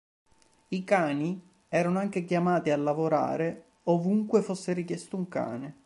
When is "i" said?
0.69-0.83